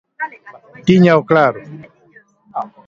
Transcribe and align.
Tíñao 0.87 1.19
claro. 1.29 1.59